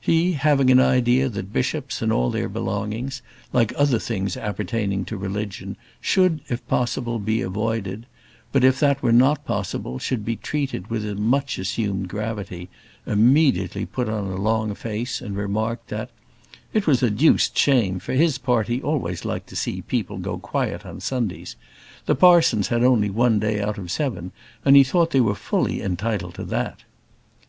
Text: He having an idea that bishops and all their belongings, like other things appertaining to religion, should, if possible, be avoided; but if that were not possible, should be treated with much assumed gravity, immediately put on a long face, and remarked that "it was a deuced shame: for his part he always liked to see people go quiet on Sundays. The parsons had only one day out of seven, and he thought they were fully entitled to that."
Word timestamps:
He 0.00 0.34
having 0.34 0.70
an 0.70 0.78
idea 0.78 1.28
that 1.28 1.52
bishops 1.52 2.00
and 2.02 2.12
all 2.12 2.30
their 2.30 2.48
belongings, 2.48 3.20
like 3.52 3.72
other 3.76 3.98
things 3.98 4.36
appertaining 4.36 5.04
to 5.06 5.16
religion, 5.16 5.76
should, 6.00 6.40
if 6.48 6.64
possible, 6.68 7.18
be 7.18 7.40
avoided; 7.42 8.06
but 8.52 8.62
if 8.62 8.78
that 8.78 9.02
were 9.02 9.10
not 9.10 9.44
possible, 9.44 9.98
should 9.98 10.24
be 10.24 10.36
treated 10.36 10.88
with 10.88 11.02
much 11.18 11.58
assumed 11.58 12.06
gravity, 12.08 12.68
immediately 13.06 13.84
put 13.84 14.08
on 14.08 14.28
a 14.28 14.36
long 14.36 14.72
face, 14.76 15.20
and 15.20 15.36
remarked 15.36 15.88
that 15.88 16.10
"it 16.72 16.86
was 16.86 17.02
a 17.02 17.10
deuced 17.10 17.58
shame: 17.58 17.98
for 17.98 18.12
his 18.12 18.38
part 18.38 18.68
he 18.68 18.80
always 18.80 19.24
liked 19.24 19.48
to 19.48 19.56
see 19.56 19.82
people 19.82 20.16
go 20.18 20.38
quiet 20.38 20.86
on 20.86 21.00
Sundays. 21.00 21.56
The 22.06 22.14
parsons 22.14 22.68
had 22.68 22.84
only 22.84 23.10
one 23.10 23.40
day 23.40 23.60
out 23.60 23.78
of 23.78 23.90
seven, 23.90 24.30
and 24.64 24.76
he 24.76 24.84
thought 24.84 25.10
they 25.10 25.20
were 25.20 25.34
fully 25.34 25.82
entitled 25.82 26.34
to 26.36 26.44
that." 26.44 26.84